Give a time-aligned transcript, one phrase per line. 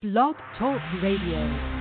[0.00, 1.77] Blog Talk Radio.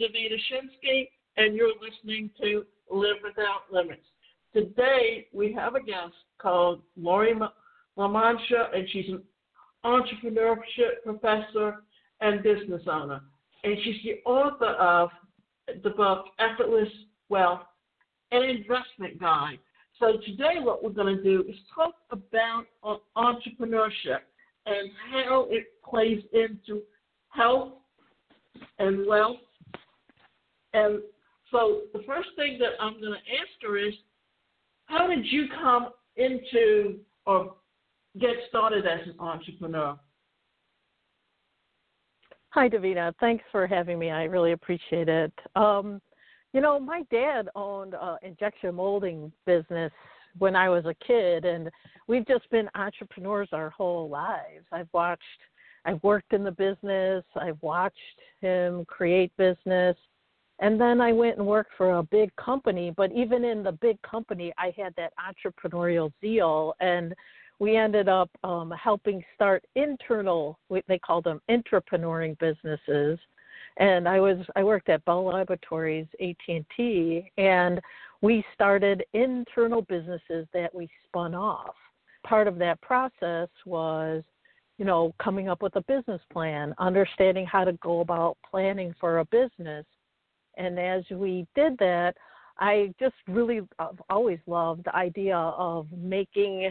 [0.00, 4.04] Davida Shinsky, and you're listening to Live Without Limits.
[4.52, 7.34] Today, we have a guest called Laurie
[7.96, 9.22] LaMantia, and she's an
[9.84, 11.84] entrepreneurship professor
[12.20, 13.20] and business owner.
[13.62, 15.10] And she's the author of
[15.82, 16.88] the book Effortless
[17.28, 17.62] Wealth,
[18.32, 19.58] an investment guide.
[20.00, 22.64] So today, what we're going to do is talk about
[23.16, 24.20] entrepreneurship
[24.66, 26.82] and how it plays into
[27.28, 27.74] health
[28.78, 29.36] and wealth.
[30.74, 31.00] And
[31.50, 33.94] so the first thing that I'm going to ask her is,
[34.86, 37.54] how did you come into or
[38.20, 39.98] get started as an entrepreneur?
[42.50, 43.12] Hi, Davina.
[43.18, 44.10] Thanks for having me.
[44.10, 45.32] I really appreciate it.
[45.56, 46.00] Um,
[46.52, 49.92] you know, my dad owned an injection molding business
[50.38, 51.70] when I was a kid, and
[52.06, 54.66] we've just been entrepreneurs our whole lives.
[54.70, 55.22] I've watched
[55.84, 57.98] I've worked in the business, I've watched
[58.40, 59.96] him create business,
[60.60, 62.92] and then I went and worked for a big company.
[62.96, 67.14] But even in the big company, I had that entrepreneurial zeal, and
[67.58, 70.58] we ended up um, helping start internal,
[70.88, 73.18] they call them entrepreneuring businesses.
[73.78, 77.80] And I was I worked at Bell Laboratories, AT and T, and
[78.20, 81.74] we started internal businesses that we spun off.
[82.24, 84.22] Part of that process was
[84.78, 89.18] you know, coming up with a business plan, understanding how to go about planning for
[89.18, 89.84] a business.
[90.56, 92.16] And as we did that,
[92.58, 96.70] I just really I've always loved the idea of making,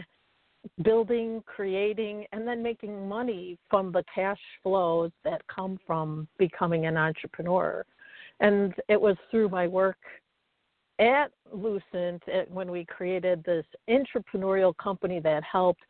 [0.82, 6.96] building, creating, and then making money from the cash flows that come from becoming an
[6.96, 7.84] entrepreneur.
[8.40, 9.98] And it was through my work
[10.98, 15.82] at Lucent when we created this entrepreneurial company that helped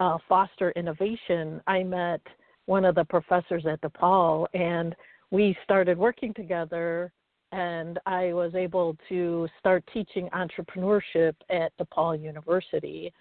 [0.00, 2.20] uh, foster innovation, I met
[2.66, 4.94] one of the professors at DePaul, and
[5.30, 7.12] we started working together.
[7.54, 13.12] And I was able to start teaching entrepreneurship at DePaul University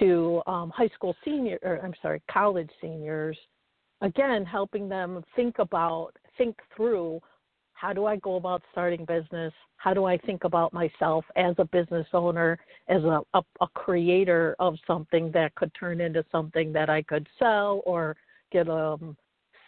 [0.00, 3.38] to um, high school senior, or I'm sorry, college seniors.
[4.00, 7.20] Again, helping them think about, think through
[7.74, 9.52] how do I go about starting business?
[9.76, 12.58] How do I think about myself as a business owner,
[12.88, 17.28] as a, a, a creator of something that could turn into something that I could
[17.38, 18.16] sell or
[18.50, 19.16] get a um,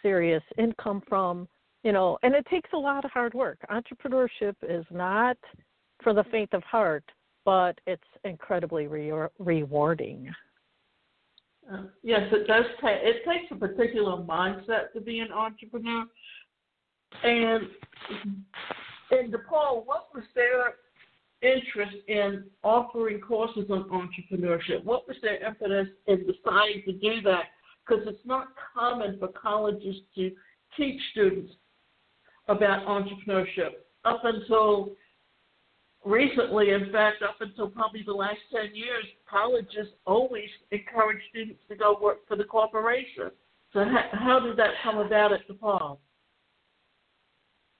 [0.01, 1.47] serious income from?
[1.83, 3.59] You know, and it takes a lot of hard work.
[3.71, 5.37] Entrepreneurship is not
[6.03, 7.05] for the faint of heart,
[7.45, 10.29] but it's incredibly re- rewarding.
[11.71, 12.65] Uh, yes, it does.
[12.81, 12.97] take.
[13.01, 16.05] it takes a particular mindset to be an entrepreneur
[17.23, 17.63] and
[19.11, 20.75] in DePaul, what was their
[21.41, 24.83] interest in offering courses on entrepreneurship?
[24.83, 27.45] What was their impetus in deciding to do that?
[27.87, 30.31] Because it's not common for colleges to
[30.77, 31.53] teach students
[32.49, 33.71] about entrepreneurship.
[34.05, 34.91] Up until
[36.05, 41.75] recently, in fact, up until probably the last 10 years, colleges always encouraged students to
[41.75, 43.31] go work for the corporation.
[43.73, 45.97] So, how, how did that come about at DePaul?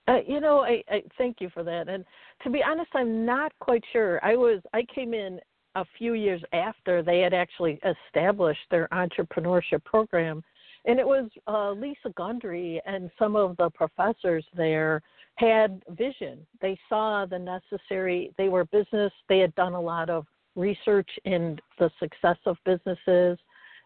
[0.08, 1.88] Uh, you know, I, I thank you for that.
[1.88, 2.04] And
[2.42, 4.24] to be honest, I'm not quite sure.
[4.24, 5.40] I was I came in
[5.76, 10.42] a few years after they had actually established their entrepreneurship program,
[10.84, 15.02] and it was uh, Lisa Gundry and some of the professors there
[15.36, 16.46] had vision.
[16.60, 18.32] They saw the necessary.
[18.38, 19.12] They were business.
[19.28, 20.26] They had done a lot of
[20.56, 23.38] research in the success of businesses,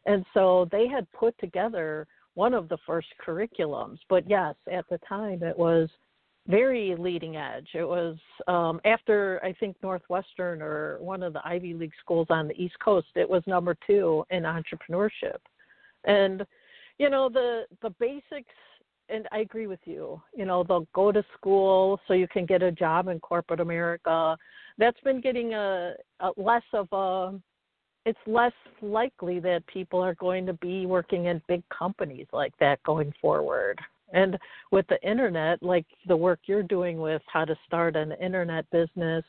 [0.07, 3.99] and so they had put together one of the first curriculums.
[4.09, 5.89] But yes, at the time it was
[6.47, 7.69] very leading edge.
[7.75, 8.17] It was
[8.49, 12.79] um, after I think Northwestern or one of the Ivy League schools on the East
[12.85, 13.09] Coast.
[13.15, 15.39] It was number two in entrepreneurship,
[16.05, 16.45] and
[16.99, 18.55] you know the the basics.
[19.11, 20.21] And I agree with you.
[20.35, 24.35] You know, they'll go to school so you can get a job in corporate America.
[24.79, 27.39] That's been getting a, a less of a.
[28.07, 32.83] It's less likely that people are going to be working in big companies like that
[32.83, 33.79] going forward.
[34.13, 34.39] And
[34.71, 39.25] with the internet, like the work you're doing with how to start an internet business,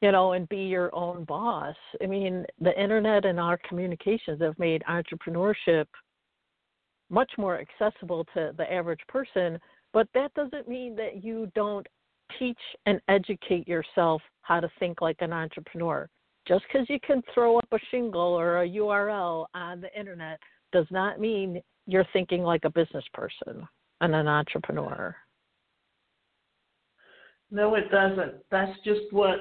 [0.00, 1.76] you know, and be your own boss.
[2.02, 5.86] I mean, the internet and our communications have made entrepreneurship
[7.12, 9.58] much more accessible to the average person.
[9.92, 11.86] But that doesn't mean that you don't
[12.38, 16.08] teach and educate yourself how to think like an entrepreneur.
[16.48, 20.40] Just because you can throw up a shingle or a URL on the internet
[20.72, 23.68] does not mean you're thinking like a business person
[24.00, 25.14] and an entrepreneur.
[27.50, 28.34] No, it doesn't.
[28.50, 29.36] That's just what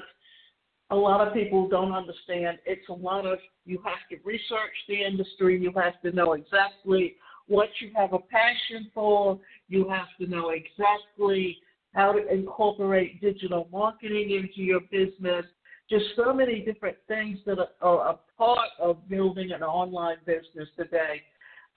[0.89, 2.59] a lot of people don't understand.
[2.65, 7.15] It's a lot of you have to research the industry, you have to know exactly
[7.51, 9.37] what you have a passion for,
[9.67, 11.57] you have to know exactly
[11.93, 15.45] how to incorporate digital marketing into your business.
[15.89, 21.21] Just so many different things that are a part of building an online business today.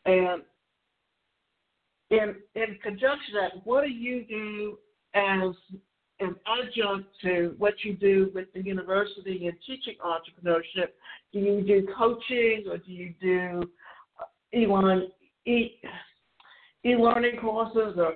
[0.07, 0.43] And
[2.11, 4.79] in in conjunction with that, what do you do
[5.15, 5.55] as
[6.21, 10.91] an adjunct to what you do with the university and teaching entrepreneurship?
[11.33, 13.69] Do you do coaching or do you do
[14.21, 15.09] uh, e-learning,
[15.47, 15.81] e-
[16.85, 18.15] e-learning courses or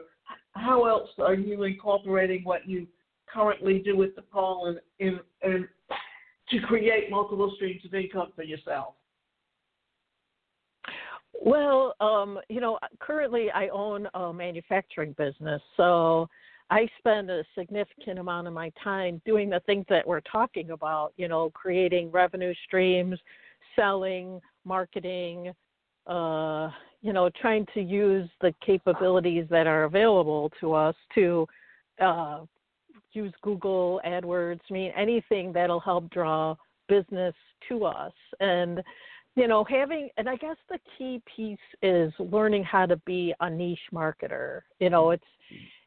[0.52, 2.86] how else are you incorporating what you
[3.32, 5.66] currently do with the and, in, and
[6.50, 8.94] to create multiple streams of income for yourself?
[11.40, 16.28] Well, um, you know, currently I own a manufacturing business, so
[16.70, 21.12] I spend a significant amount of my time doing the things that we're talking about,
[21.16, 23.18] you know, creating revenue streams,
[23.76, 25.52] selling, marketing,
[26.06, 26.70] uh,
[27.02, 31.46] you know, trying to use the capabilities that are available to us to
[32.00, 32.40] uh,
[33.12, 36.56] use Google AdWords, I mean anything that'll help draw
[36.88, 37.34] business
[37.68, 38.12] to us.
[38.40, 38.82] And
[39.36, 43.48] you know, having and I guess the key piece is learning how to be a
[43.48, 44.62] niche marketer.
[44.80, 45.24] You know, it's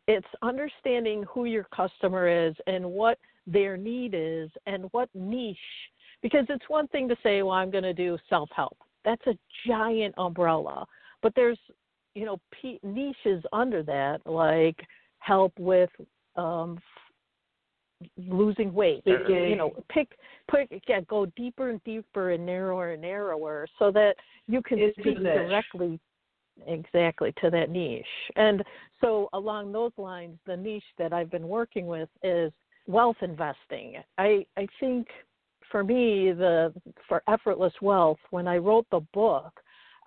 [0.08, 5.58] it's understanding who your customer is and what their need is and what niche
[6.22, 8.78] because it's one thing to say, well, I'm going to do self-help.
[9.04, 9.38] That's a
[9.68, 10.86] giant umbrella.
[11.22, 11.60] But there's,
[12.16, 14.78] you know, p- niches under that like
[15.20, 15.90] help with
[16.36, 16.80] um
[18.18, 20.08] losing weight or, you know pick
[20.50, 24.16] pick yeah go deeper and deeper and narrower and narrower so that
[24.48, 26.00] you can it's speak directly
[26.68, 28.06] exactly to that niche.
[28.36, 28.64] And
[29.00, 32.52] so along those lines the niche that i've been working with is
[32.88, 33.96] wealth investing.
[34.18, 35.08] I i think
[35.72, 36.74] for me the
[37.08, 39.52] for effortless wealth when i wrote the book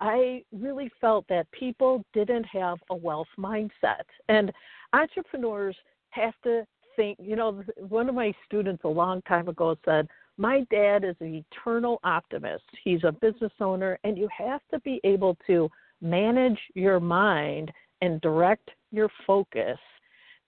[0.01, 4.51] i really felt that people didn't have a wealth mindset and
[4.93, 5.75] entrepreneurs
[6.11, 6.65] have to
[6.95, 10.07] think, you know, one of my students a long time ago said,
[10.37, 12.63] My dad is an eternal optimist.
[12.83, 15.69] He's a business owner, and you have to be able to
[16.01, 17.71] manage your mind
[18.01, 19.77] and direct your focus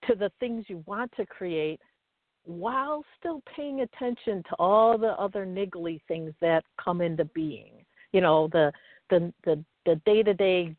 [0.07, 1.79] to the things you want to create
[2.43, 7.71] while still paying attention to all the other niggly things that come into being.
[8.11, 8.71] You know, the
[9.09, 10.75] the the the day-to-day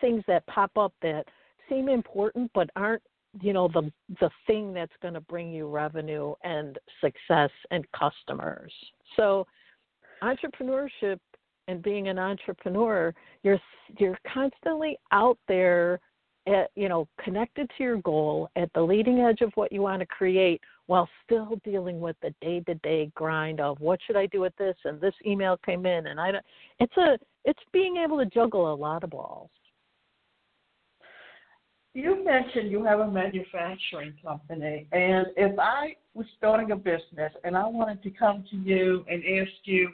[0.00, 1.24] things that pop up that
[1.68, 3.02] seem important but aren't
[3.40, 8.72] you know the the thing that's going to bring you revenue and success and customers.
[9.16, 9.46] So
[10.22, 11.18] entrepreneurship
[11.68, 13.12] and being an entrepreneur
[13.42, 13.60] you're
[13.98, 16.00] you're constantly out there
[16.46, 20.00] at, you know connected to your goal at the leading edge of what you want
[20.00, 24.54] to create while still dealing with the day-to-day grind of what should I do with
[24.56, 24.76] this?
[24.84, 26.44] and this email came in and I don't
[26.78, 29.50] it's a it's being able to juggle a lot of balls.
[31.94, 37.56] You mentioned you have a manufacturing company, and if I was starting a business and
[37.56, 39.90] I wanted to come to you and ask you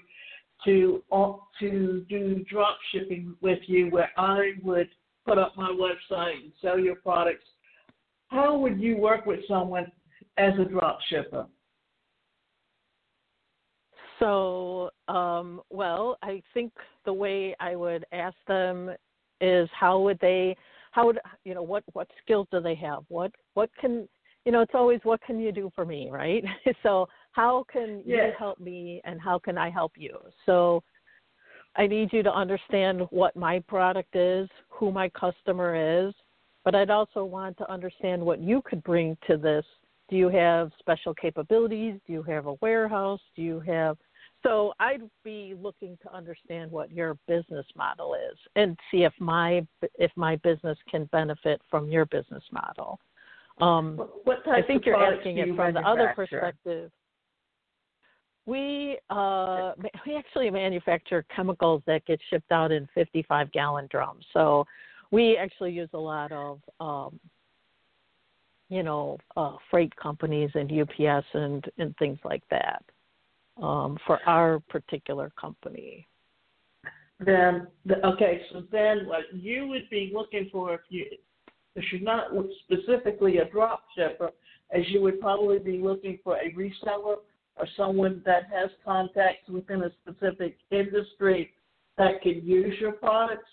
[0.65, 4.89] to uh, to do drop shipping with you, where I would
[5.27, 7.45] put up my website and sell your products,
[8.29, 9.93] how would you work with someone
[10.41, 11.47] as a drop shipper?
[14.19, 16.73] So, um, well, I think
[17.07, 18.91] the way I would ask them
[19.41, 20.57] is how would they
[20.91, 24.07] how would you know what what skills do they have what what can
[24.45, 26.45] you know it's always what can you do for me right
[26.83, 28.19] so how can yes.
[28.27, 30.83] you help me and how can i help you so
[31.77, 36.13] i need you to understand what my product is who my customer is
[36.65, 39.65] but i'd also want to understand what you could bring to this
[40.11, 43.97] do you have special capabilities do you have a warehouse do you have
[44.43, 49.67] so I'd be looking to understand what your business model is and see if my
[49.99, 52.99] if my business can benefit from your business model.
[53.61, 56.91] Um, what I think you're asking it from the other perspective.
[58.47, 59.73] We uh,
[60.07, 64.25] we actually manufacture chemicals that get shipped out in 55 gallon drums.
[64.33, 64.65] So
[65.11, 67.21] we actually use a lot of um,
[68.71, 72.83] you know uh, freight companies and UPS and and things like that
[73.63, 76.07] um, for our particular company.
[77.19, 81.05] then the, okay, so then what you would be looking for if you
[81.77, 82.29] if you're not
[82.65, 84.31] specifically a drop shipper,
[84.73, 87.17] as you would probably be looking for a reseller
[87.57, 91.53] or someone that has contacts within a specific industry
[91.99, 93.49] that could use your products.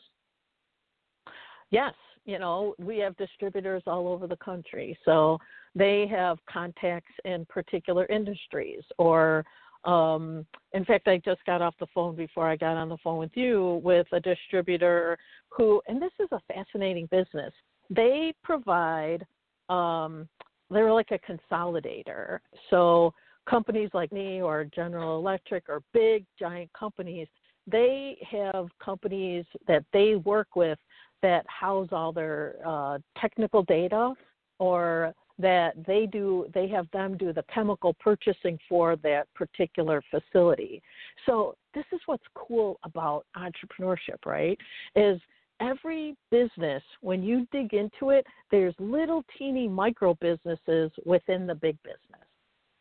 [1.70, 1.94] Yes,
[2.28, 4.96] you know, we have distributors all over the country.
[5.06, 5.40] So
[5.74, 9.44] they have contacts in particular industries or
[9.86, 13.20] um, in fact, I just got off the phone before I got on the phone
[13.20, 15.18] with you with a distributor
[15.50, 17.54] who, and this is a fascinating business.
[17.90, 19.26] They provide,
[19.70, 20.28] um,
[20.70, 22.40] they're like a consolidator.
[22.70, 23.14] So
[23.50, 27.28] companies like me or General Electric or big giant companies,
[27.66, 30.80] they have companies that they work with
[31.22, 34.14] that house all their uh, technical data
[34.60, 40.82] or that they do they have them do the chemical purchasing for that particular facility.
[41.26, 44.58] So this is what's cool about entrepreneurship right
[44.96, 45.20] is
[45.60, 51.78] every business when you dig into it there's little teeny micro businesses within the big
[51.84, 52.26] business.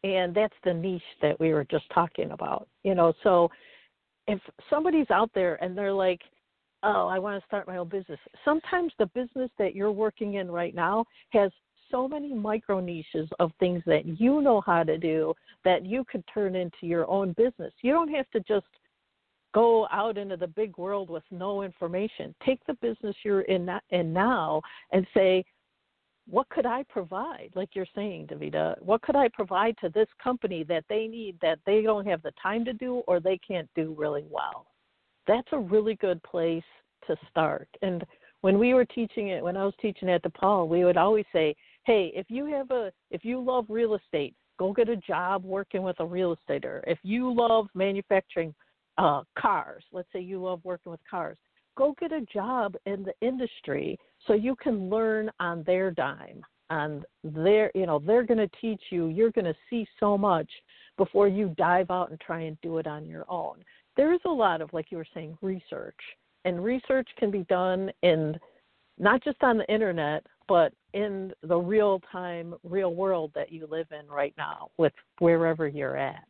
[0.05, 3.51] And that's the niche that we were just talking about you know so
[4.29, 4.41] if
[4.71, 6.21] somebody's out there and they're like
[6.83, 10.51] oh i want to start my own business sometimes the business that you're working in
[10.51, 11.51] right now has
[11.91, 16.25] so many micro niches of things that you know how to do that you could
[16.33, 17.73] turn into your own business.
[17.83, 18.67] You don't have to just
[19.55, 22.35] go out into the big world with no information.
[22.45, 24.61] Take the business you're in, in now
[24.93, 25.45] and say,
[26.29, 27.51] what could I provide?
[27.55, 31.61] Like you're saying, Davida, what could I provide to this company that they need that
[31.67, 34.67] they don't have the time to do or they can't do really well?
[35.27, 36.65] That's a really good place
[37.07, 37.69] to start.
[37.83, 38.05] And
[38.43, 41.55] when we were teaching it, when I was teaching at DePaul, we would always say,
[41.85, 45.83] hey, if you have a if you love real estate, go get a job working
[45.83, 46.81] with a real estater.
[46.87, 48.55] If you love manufacturing
[48.99, 51.39] uh, cars, let's say you love working with cars,
[51.77, 56.43] go get a job in the industry so you can learn on their dime.
[56.71, 59.07] And they're you know they're going to teach you.
[59.07, 60.51] You're going to see so much
[60.97, 63.57] before you dive out and try and do it on your own.
[63.97, 65.99] There is a lot of like you were saying research,
[66.45, 68.39] and research can be done in
[68.99, 73.89] not just on the internet, but in the real time, real world that you live
[73.91, 76.25] in right now with wherever you're at.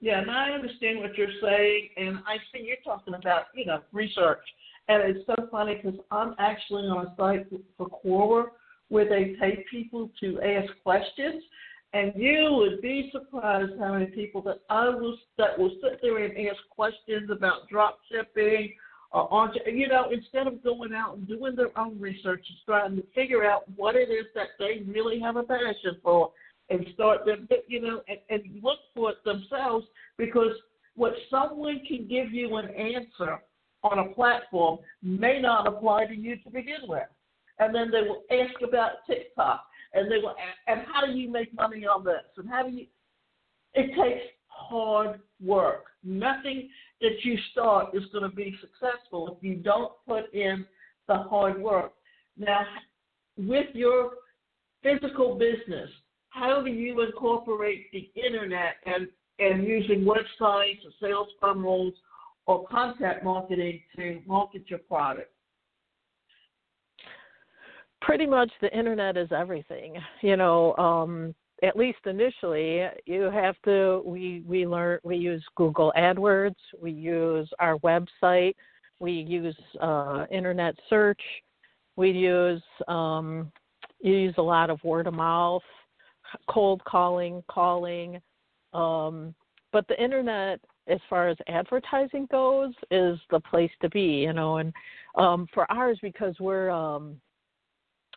[0.00, 3.80] Yeah, and I understand what you're saying, and I see you're talking about, you know,
[3.92, 4.44] research.
[4.88, 8.46] And it's so funny because I'm actually on a site for Quora
[8.88, 11.42] where they pay people to ask questions,
[11.92, 16.24] and you would be surprised how many people that I will that will sit there
[16.24, 18.74] and ask questions about drop shipping
[19.12, 22.96] or on you know instead of going out and doing their own research and trying
[22.96, 26.30] to figure out what it is that they really have a passion for
[26.70, 29.86] and start them you know and, and look for it themselves
[30.18, 30.52] because
[30.98, 33.40] what someone can give you an answer
[33.84, 37.06] on a platform may not apply to you to begin with.
[37.60, 39.64] And then they will ask about tiktok
[39.94, 40.34] and they will
[40.66, 42.86] and how do you make money on this and how do you
[43.74, 46.68] it takes hard work nothing
[47.00, 50.64] that you start is going to be successful if you don't put in
[51.06, 51.92] the hard work.
[52.36, 52.64] Now,
[53.36, 54.10] with your
[54.82, 55.90] physical business,
[56.30, 61.94] how do you incorporate the internet and, and using websites or sales funnels
[62.46, 65.32] or contact marketing to market your product?
[68.08, 69.96] Pretty much the internet is everything.
[70.22, 75.92] You know, um, at least initially you have to we we learn we use google
[75.94, 78.54] adwords we use our website
[78.98, 81.20] we use uh, internet search
[81.96, 83.52] we use um,
[84.00, 85.62] use a lot of word of mouth
[86.48, 88.20] cold calling calling
[88.72, 89.34] um,
[89.72, 94.58] but the internet as far as advertising goes is the place to be you know
[94.58, 94.72] and
[95.16, 97.20] um, for ours because we're um,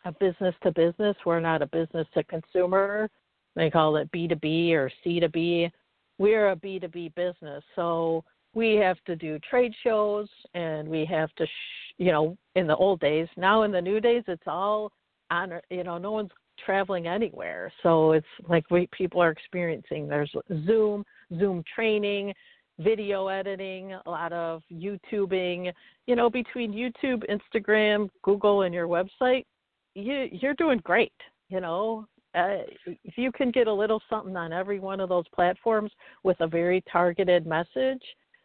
[0.04, 3.08] a business to business we're not a business to consumer
[3.54, 5.70] they call it B2B or C2B.
[6.18, 11.46] We're a B2B business, so we have to do trade shows and we have to,
[11.46, 13.28] sh- you know, in the old days.
[13.36, 14.92] Now in the new days, it's all
[15.30, 16.30] on, you know, no one's
[16.64, 17.72] traveling anywhere.
[17.82, 20.06] So it's like we people are experiencing.
[20.06, 20.32] There's
[20.66, 21.04] Zoom,
[21.38, 22.34] Zoom training,
[22.78, 25.72] video editing, a lot of YouTubing.
[26.06, 29.44] You know, between YouTube, Instagram, Google, and your website,
[29.94, 31.12] you you're doing great.
[31.48, 35.28] You know, uh, if you can get a little something on every one of those
[35.34, 35.90] platforms
[36.22, 38.02] with a very targeted message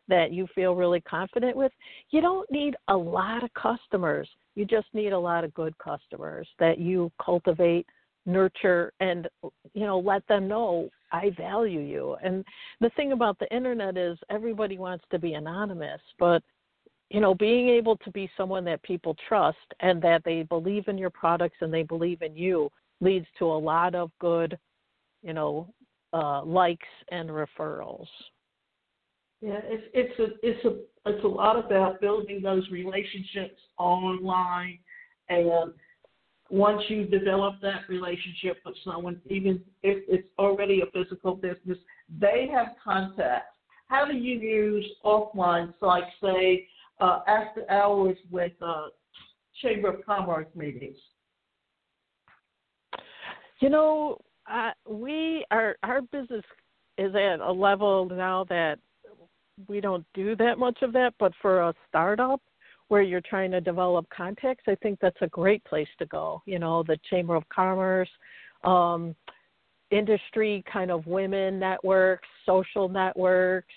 [0.09, 1.71] that you feel really confident with,
[2.11, 4.27] you don't need a lot of customers.
[4.55, 7.85] You just need a lot of good customers that you cultivate,
[8.25, 9.27] nurture, and
[9.73, 12.17] you know let them know I value you.
[12.23, 12.43] And
[12.81, 16.43] the thing about the internet is everybody wants to be anonymous, but
[17.09, 20.97] you know, being able to be someone that people trust and that they believe in
[20.97, 24.57] your products and they believe in you leads to a lot of good,
[25.21, 25.73] you know,
[26.13, 28.07] uh, likes and referrals.
[29.39, 34.79] Yeah, it's it's a it's a it's a lot about building those relationships online,
[35.29, 35.73] and
[36.49, 41.77] once you develop that relationship with someone, even if it's already a physical business,
[42.19, 43.55] they have contacts.
[43.89, 46.67] How do you use offline sites, say
[46.99, 48.87] uh, after hours with uh,
[49.61, 50.97] Chamber of Commerce meetings?
[53.59, 54.19] You know,
[54.51, 56.43] uh, we our our business
[56.97, 58.79] is at a level now that
[59.67, 61.13] we don't do that much of that.
[61.19, 62.41] But for a startup
[62.89, 66.41] where you're trying to develop contacts, I think that's a great place to go.
[66.45, 68.09] You know, the Chamber of Commerce.
[68.63, 69.15] Um,
[69.91, 73.73] industry kind of women networks, social networks,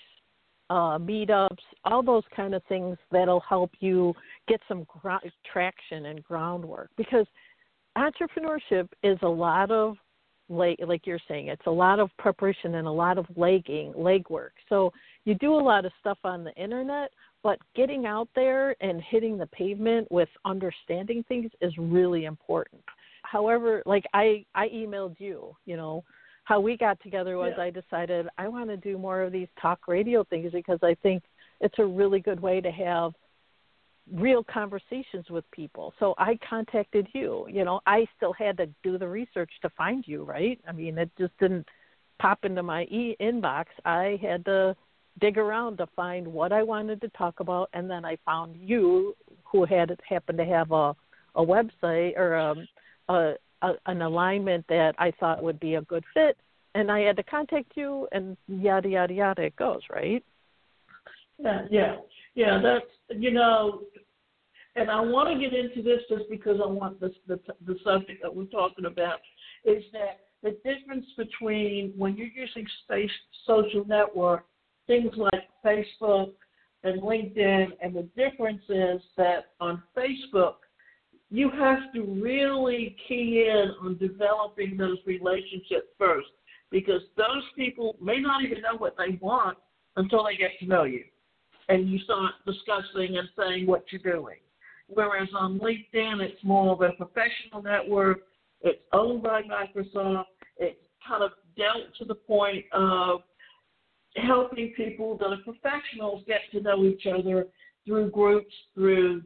[0.71, 4.13] uh, meetups, all those kind of things that'll help you
[4.47, 6.89] get some gr- traction and groundwork.
[6.95, 7.25] Because
[7.97, 9.97] entrepreneurship is a lot of
[10.47, 14.51] leg, like you're saying, it's a lot of preparation and a lot of legging, legwork.
[14.69, 14.93] So
[15.25, 17.11] you do a lot of stuff on the internet,
[17.43, 22.81] but getting out there and hitting the pavement with understanding things is really important.
[23.23, 26.05] However, like I I emailed you, you know,
[26.43, 27.63] how we got together was yeah.
[27.63, 31.23] I decided I want to do more of these talk radio things because I think
[31.59, 33.13] it's a really good way to have
[34.11, 35.93] real conversations with people.
[35.99, 37.47] So I contacted you.
[37.49, 40.59] You know, I still had to do the research to find you, right?
[40.67, 41.67] I mean, it just didn't
[42.19, 43.65] pop into my e inbox.
[43.85, 44.75] I had to
[45.19, 49.15] dig around to find what I wanted to talk about, and then I found you,
[49.43, 50.95] who had happened to have a
[51.35, 52.67] a website or um,
[53.09, 56.37] a a, an alignment that I thought would be a good fit,
[56.75, 59.41] and I had to contact you, and yada yada yada.
[59.43, 60.23] It goes right.
[61.37, 61.95] Yeah, yeah,
[62.35, 62.59] yeah.
[62.61, 63.81] That's you know,
[64.75, 68.33] and I want to get into this just because I want the the subject that
[68.33, 69.19] we're talking about
[69.65, 73.11] is that the difference between when you're using space
[73.45, 74.45] social network,
[74.87, 76.31] things like Facebook
[76.83, 80.55] and LinkedIn, and the difference is that on Facebook
[81.31, 86.27] you have to really key in on developing those relationships first
[86.69, 89.57] because those people may not even know what they want
[89.95, 91.03] until they get to know you
[91.69, 94.37] and you start discussing and saying what you're doing.
[94.87, 98.19] Whereas on LinkedIn, it's more of a professional network.
[98.59, 100.25] It's owned by Microsoft.
[100.57, 103.21] It's kind of dealt to the point of
[104.17, 107.47] helping people that are professionals get to know each other
[107.85, 109.21] through groups, through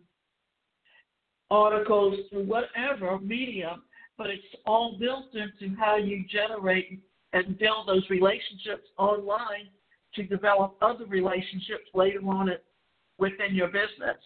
[1.52, 3.84] articles, through whatever medium,
[4.18, 7.02] but it's all built into how you generate
[7.34, 9.68] and build those relationships online
[10.16, 12.64] to develop other relationships later on it,
[13.18, 14.18] within your business.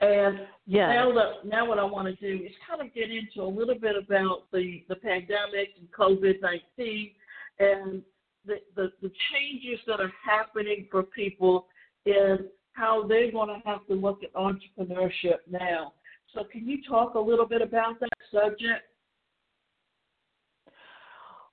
[0.00, 0.88] And yeah.
[0.88, 3.76] now that now what I want to do is kind of get into a little
[3.76, 7.12] bit about the, the pandemic and COVID nineteen
[7.60, 8.02] and
[8.44, 11.66] the, the, the changes that are happening for people
[12.06, 12.38] in
[12.74, 15.94] how they're going to have to look at entrepreneurship now.
[16.34, 18.82] So, can you talk a little bit about that subject?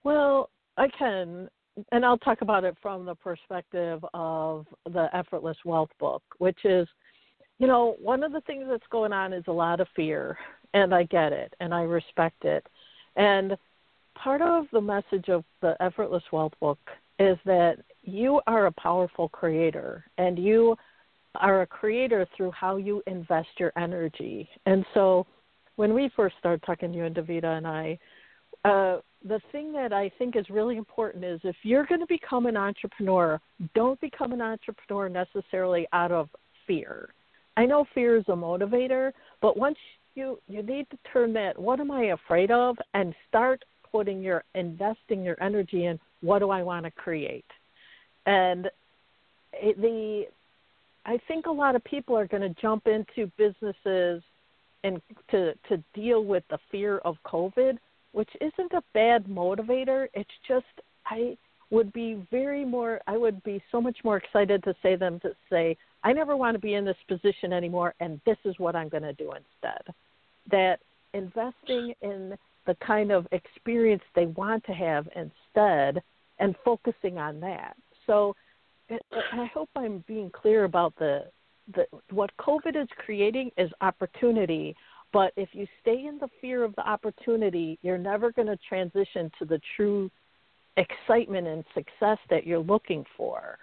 [0.04, 1.48] Well, I can,
[1.92, 6.88] and I'll talk about it from the perspective of the Effortless Wealth book, which is,
[7.60, 10.38] you know, one of the things that's going on is a lot of fear,
[10.74, 12.66] and I get it, and I respect it.
[13.16, 13.56] And
[14.16, 16.80] part of the message of the Effortless Wealth book
[17.20, 20.76] is that you are a powerful creator, and you
[21.36, 24.48] are a creator through how you invest your energy.
[24.66, 25.26] And so
[25.76, 28.00] when we first started talking, to you and Davida and I,
[28.66, 32.48] uh, the thing that I think is really important is if you're going to become
[32.48, 33.40] an entrepreneur,
[33.76, 36.30] don't become an entrepreneur necessarily out of
[36.68, 37.10] fear.
[37.58, 39.78] I know fear is a motivator, but once
[40.16, 44.44] you you need to turn that what am I afraid of and start putting your
[44.56, 47.46] investing your energy in what do I want to create.
[48.26, 48.70] And
[49.62, 50.26] the
[51.06, 54.22] I think a lot of people are going to jump into businesses
[54.84, 57.78] and to to deal with the fear of COVID,
[58.12, 60.08] which isn't a bad motivator.
[60.14, 60.66] It's just
[61.06, 61.38] I
[61.70, 65.36] would be very more I would be so much more excited to say them to
[65.50, 68.90] say I never want to be in this position anymore and this is what I'm
[68.90, 69.96] going to do instead.
[70.50, 70.80] That
[71.14, 72.36] investing in
[72.68, 76.02] the kind of experience they want to have instead
[76.40, 77.76] and focusing on that.
[78.06, 78.36] So
[78.92, 78.98] Uh,
[79.34, 81.26] I hope I'm being clear about the,
[81.76, 84.76] the what COVID is creating is opportunity.
[85.14, 89.30] But if you stay in the fear of the opportunity, you're never going to transition
[89.40, 90.10] to the true
[90.78, 93.58] excitement and success that you're looking for.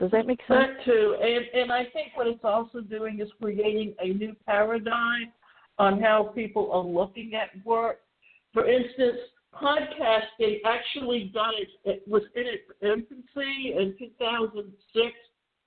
[0.00, 0.66] Does that make sense?
[0.78, 5.32] That too, and and I think what it's also doing is creating a new paradigm
[5.78, 8.00] on how people are looking at work.
[8.52, 9.18] For instance,
[9.60, 11.68] podcasting actually got it.
[11.84, 15.06] It was in its infancy in 2006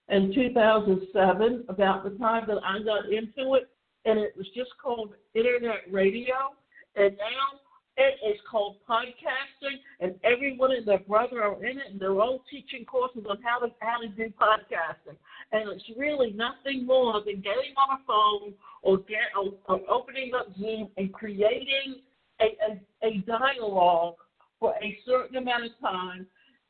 [0.09, 3.69] and 2007, about the time that I got into it,
[4.05, 6.55] and it was just called internet radio.
[6.95, 7.59] And now
[7.97, 12.43] it is called podcasting, and everyone and their brother are in it, and they're all
[12.49, 15.17] teaching courses on how to how to do podcasting.
[15.51, 20.31] And it's really nothing more than getting on a phone or get or, or opening
[20.33, 22.01] up Zoom and creating
[22.41, 24.15] a, a, a dialogue
[24.59, 26.25] for a certain amount of time,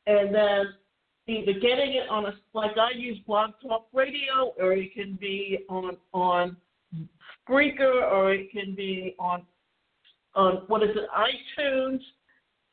[0.06, 0.66] and then
[1.26, 5.64] either getting it on a like I use Blog Talk Radio, or it can be
[5.68, 6.56] on on
[7.48, 9.42] Spreaker, or it can be on
[10.34, 12.00] on what is it, iTunes,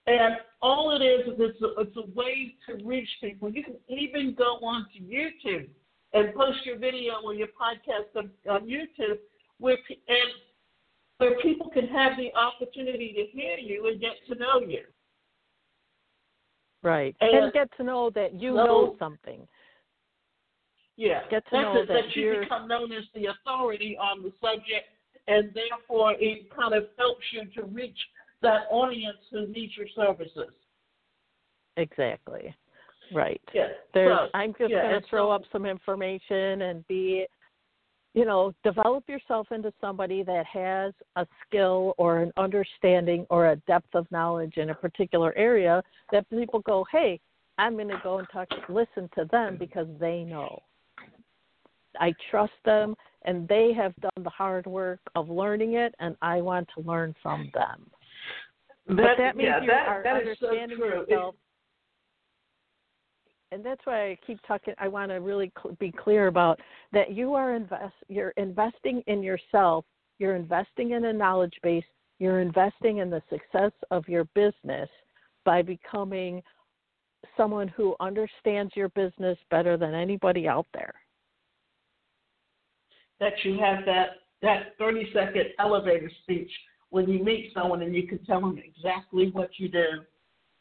[0.07, 3.49] and all it is is it's a, it's a way to reach people.
[3.49, 5.67] You can even go onto YouTube
[6.13, 9.17] and post your video or your podcast on, on YouTube,
[9.59, 10.31] where and
[11.17, 14.81] where people can have the opportunity to hear you and get to know you.
[16.83, 19.47] Right, and, and get to know that you know something.
[20.97, 24.23] Yeah, get to That's know it, that, that you become known as the authority on
[24.23, 24.87] the subject
[25.27, 27.97] and therefore it kind of helps you to reach
[28.41, 30.53] that audience who needs your services.
[31.77, 32.55] Exactly.
[33.13, 33.41] Right.
[33.53, 33.67] Yeah.
[33.93, 37.25] There's, so, I'm just yeah, going to throw so, up some information and be,
[38.15, 43.57] you know, develop yourself into somebody that has a skill or an understanding or a
[43.67, 47.19] depth of knowledge in a particular area that people go, hey,
[47.57, 50.63] I'm going to go and talk, listen to them because they know.
[51.99, 56.39] I trust them and they have done the hard work of learning it, and I
[56.39, 57.89] want to learn from them.
[58.87, 61.35] That, but that means yeah, you that, are that understanding so yourself.
[63.51, 64.73] And that's why I keep talking.
[64.77, 66.59] I want to really cl- be clear about
[66.93, 67.11] that.
[67.11, 67.93] You are invest.
[68.07, 69.85] You're investing in yourself.
[70.19, 71.85] You're investing in a knowledge base.
[72.19, 74.89] You're investing in the success of your business
[75.43, 76.41] by becoming
[77.35, 80.93] someone who understands your business better than anybody out there
[83.19, 84.07] that you have that
[84.41, 86.51] that 30 second elevator speech
[86.89, 89.85] when you meet someone and you can tell them exactly what you do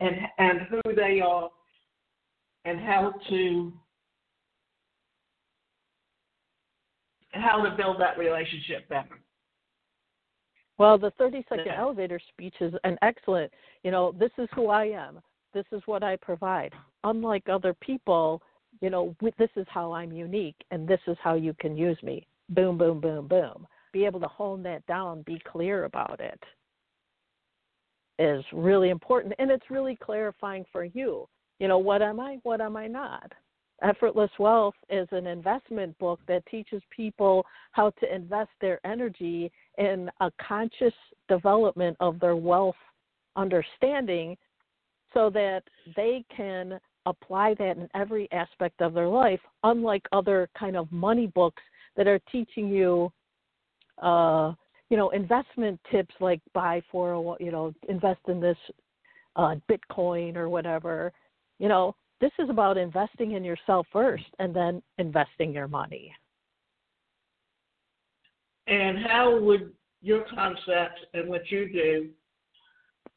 [0.01, 1.51] and and who they are
[2.65, 3.73] and how to
[7.33, 9.19] how to build that relationship better.
[10.79, 11.81] Well, the 30 second Yeah.
[11.81, 15.21] elevator speech is an excellent, you know, this is who I am.
[15.53, 16.73] This is what I provide.
[17.03, 18.41] Unlike other people,
[18.81, 22.27] you know, this is how I'm unique and this is how you can use me
[22.51, 23.67] boom, boom, boom, boom.
[23.93, 26.43] Be able to hone that down, be clear about it
[28.19, 29.35] is really important.
[29.39, 31.29] And it's really clarifying for you.
[31.59, 32.39] You know, what am I?
[32.43, 33.33] What am I not?
[33.83, 40.11] Effortless Wealth is an investment book that teaches people how to invest their energy in
[40.21, 40.95] a conscious
[41.29, 42.77] development of their wealth
[43.37, 44.37] understanding
[45.13, 45.63] so that
[45.97, 51.27] they can apply that in every aspect of their life, unlike other kind of money
[51.27, 51.63] books
[51.97, 53.13] that are teaching you
[54.03, 54.53] uh
[54.91, 58.57] you know investment tips like buy for you know invest in this
[59.37, 61.13] uh bitcoin or whatever
[61.59, 66.15] you know this is about investing in yourself first and then investing your money.
[68.67, 72.09] And how would your concept and what you do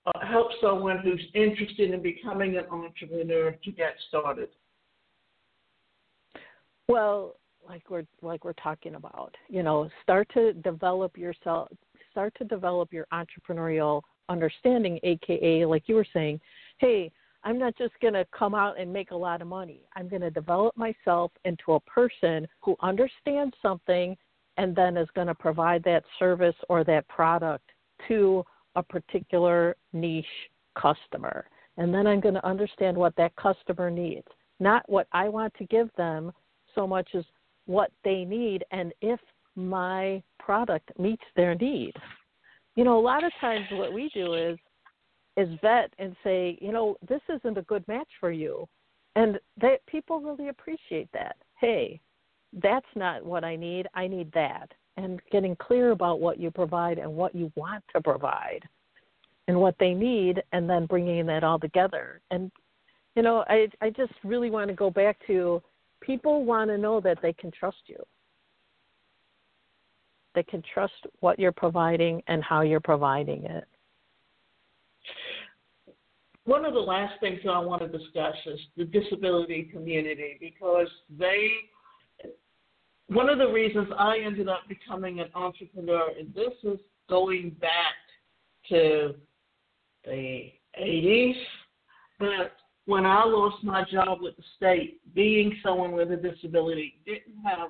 [0.08, 4.50] uh, help someone who's interested in becoming an entrepreneur to get started?
[6.88, 7.36] Well
[7.68, 11.70] like we're like we're talking about you know start to develop yourself
[12.12, 16.40] start to develop your entrepreneurial understanding aka like you were saying
[16.78, 17.12] hey
[17.48, 20.22] i'm not just going to come out and make a lot of money i'm going
[20.22, 24.16] to develop myself into a person who understands something
[24.58, 27.70] and then is going to provide that service or that product
[28.08, 28.44] to
[28.76, 30.26] a particular niche
[30.80, 34.28] customer and then i'm going to understand what that customer needs
[34.60, 36.32] not what i want to give them
[36.76, 37.24] so much as
[37.66, 39.20] what they need and if
[39.58, 41.94] my product meets their need.
[42.76, 44.58] You know, a lot of times what we do is
[45.38, 48.68] is vet and say, you know, this isn't a good match for you.
[49.16, 51.38] And that people really appreciate that.
[51.60, 52.02] Hey,
[52.62, 53.88] that's not what I need.
[53.94, 54.72] I need that.
[54.98, 58.68] And getting clear about what you provide and what you want to provide
[59.48, 62.20] and what they need and then bringing that all together.
[62.32, 62.52] And
[63.16, 65.62] you know, I I just really want to go back to
[66.02, 67.98] people want to know that they can trust you.
[70.36, 73.66] They can trust what you're providing and how you're providing it.
[76.48, 80.88] One of the last things that I want to discuss is the disability community because
[81.20, 81.50] they
[83.08, 86.80] one of the reasons I ended up becoming an entrepreneur, and this is
[87.10, 87.96] going back
[88.70, 89.16] to
[90.04, 91.36] the 80s,
[92.20, 92.54] but
[92.86, 97.70] when I lost my job with the state, being someone with a disability, didn't have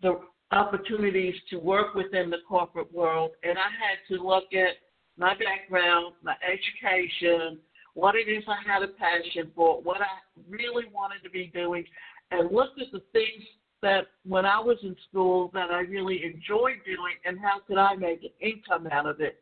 [0.00, 0.20] the
[0.52, 4.76] opportunities to work within the corporate world, and I had to look at
[5.18, 7.58] my background, my education,
[7.96, 10.06] what it is I had a passion for, what I
[10.48, 11.82] really wanted to be doing,
[12.30, 13.42] and looked at the things
[13.80, 17.94] that when I was in school that I really enjoyed doing and how could I
[17.94, 19.38] make an income out of it.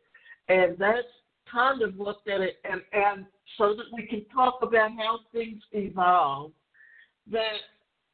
[0.47, 1.07] And that's
[1.51, 3.25] kind of looked at it and, and
[3.57, 6.51] so that we can talk about how things evolve.
[7.31, 7.57] That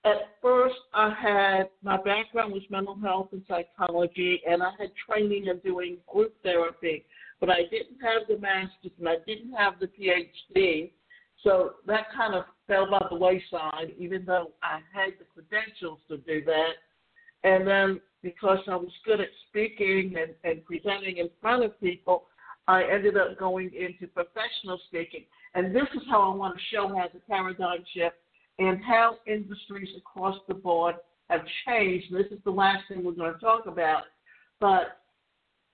[0.05, 5.47] at first I had my background was mental health and psychology and I had training
[5.47, 7.05] in doing group therapy,
[7.41, 10.91] but I didn't have the master's and I didn't have the PhD.
[11.43, 16.17] So that kind of fell by the wayside, even though I had the credentials to
[16.17, 16.73] do that.
[17.43, 22.25] And then because I was good at speaking and, and presenting in front of people,
[22.67, 25.25] I ended up going into professional speaking.
[25.55, 28.15] And this is how I want to show how the paradigm shift
[28.59, 30.95] and how industries across the board
[31.29, 32.11] have changed.
[32.11, 34.03] And this is the last thing we're going to talk about.
[34.59, 34.99] But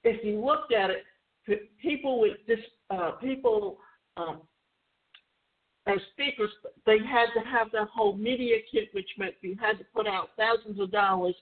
[0.05, 1.03] if you looked at it,
[1.81, 3.77] people with this, uh, people
[4.17, 4.41] um,
[5.87, 6.49] as speakers,
[6.85, 10.29] they had to have that whole media kit, which meant you had to put out
[10.37, 11.35] thousands of dollars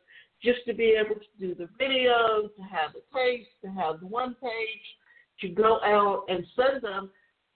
[0.43, 4.05] just to be able to do the video, to have the tape, to have the
[4.05, 4.85] one page,
[5.41, 7.09] to go out and send them,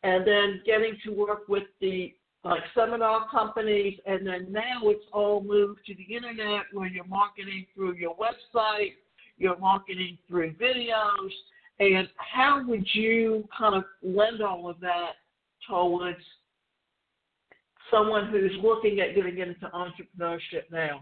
[0.04, 5.44] and then getting to work with the like seminar companies, and then now it's all
[5.44, 8.94] moved to the internet where you're marketing through your website,
[9.38, 11.32] you're marketing through videos,
[11.80, 15.14] and how would you kind of lend all of that
[15.68, 16.20] towards
[17.92, 21.02] someone who's looking at getting into entrepreneurship now?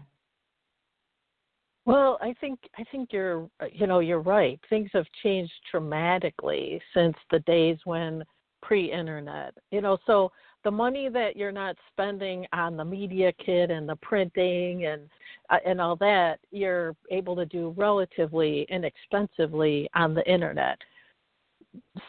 [1.84, 4.60] Well, I think I think you're you know you're right.
[4.68, 8.22] Things have changed dramatically since the days when
[8.62, 9.54] pre-internet.
[9.70, 10.30] You know, so
[10.64, 15.02] the money that you're not spending on the media kit and the printing and
[15.50, 20.78] uh, and all that, you're able to do relatively inexpensively on the internet.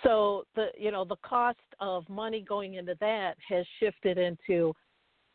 [0.04, 4.74] So the you know the cost of money going into that has shifted into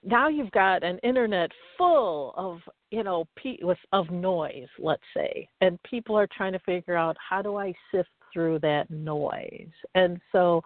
[0.04, 3.26] now you've got an internet full of you know
[3.62, 7.72] with of noise let's say and people are trying to figure out how do i
[7.90, 10.60] sift through that noise and so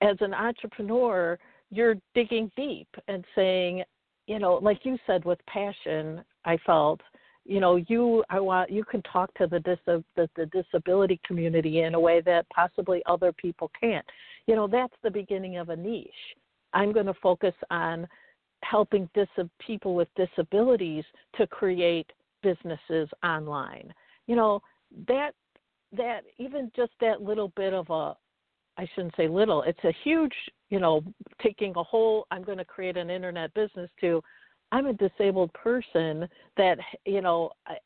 [0.00, 1.38] as an entrepreneur
[1.70, 3.82] you're digging deep and saying
[4.26, 7.00] you know like you said with passion i felt
[7.44, 10.02] you know you i want you can talk to the dis the,
[10.36, 14.04] the disability community in a way that possibly other people can't
[14.46, 16.10] you know that's the beginning of a niche
[16.72, 18.06] i'm going to focus on
[18.62, 19.28] helping dis-
[19.64, 21.04] people with disabilities
[21.36, 22.10] to create
[22.42, 23.92] businesses online.
[24.26, 24.62] You know,
[25.08, 25.32] that
[25.96, 28.16] that even just that little bit of a
[28.76, 30.32] I shouldn't say little, it's a huge,
[30.70, 31.02] you know,
[31.42, 34.22] taking a whole I'm going to create an internet business to
[34.72, 37.76] I'm a disabled person that, you know, I,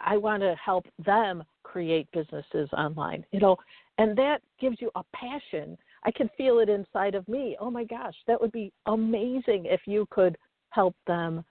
[0.00, 3.56] I want to help them create businesses online, you know,
[3.98, 7.56] and that gives you a passion I can feel it inside of me.
[7.60, 10.36] Oh my gosh, that would be amazing if you could
[10.70, 11.44] help them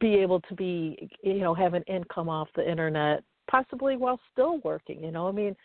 [0.00, 4.58] be able to be, you know, have an income off the internet, possibly while still
[4.58, 5.02] working.
[5.02, 5.56] You know, I mean,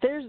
[0.00, 0.24] there's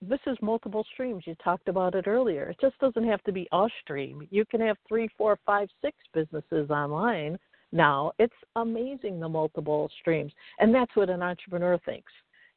[0.00, 1.24] this is multiple streams.
[1.26, 2.50] You talked about it earlier.
[2.50, 4.26] It just doesn't have to be a stream.
[4.30, 7.38] You can have three, four, five, six businesses online
[7.72, 8.12] now.
[8.18, 12.12] It's amazing the multiple streams, and that's what an entrepreneur thinks.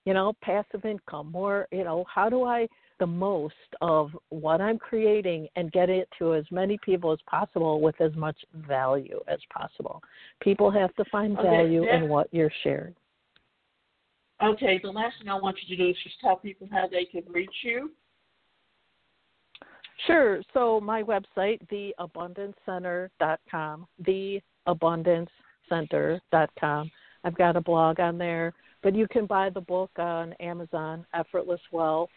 [0.05, 1.67] You know, passive income, more.
[1.71, 2.67] You know, how do I
[3.01, 7.81] the most of what I'm creating and get it to as many people as possible
[7.81, 10.03] with as much value as possible.
[10.39, 12.93] People have to find oh, okay, value in what you're sharing.
[14.43, 17.05] Okay, the last thing I want you to do is just tell people how they
[17.05, 17.91] can reach you.
[20.07, 20.41] Sure.
[20.53, 23.87] So my website, theabundancecenter.com,
[24.67, 26.91] theabundancecenter.com.
[27.23, 28.51] I've got a blog on there,
[28.81, 32.09] but you can buy the book on Amazon, Effortless Wealth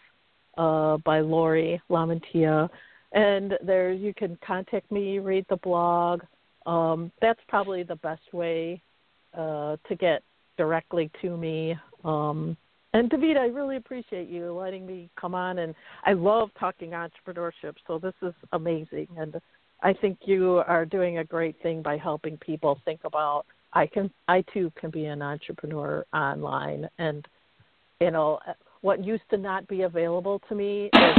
[0.56, 2.70] uh, by Laurie LaMantia.
[3.12, 6.22] And there you can contact me, read the blog.
[6.64, 8.80] Um, that's probably the best way
[9.36, 10.22] uh, to get
[10.56, 11.76] directly to me.
[12.04, 12.56] Um,
[12.92, 17.74] and David, I really appreciate you letting me come on, and I love talking entrepreneurship.
[17.86, 19.40] So this is amazing, and
[19.82, 24.10] I think you are doing a great thing by helping people think about I can,
[24.28, 27.26] I too can be an entrepreneur online, and
[28.00, 28.38] you know
[28.82, 31.14] what used to not be available to me is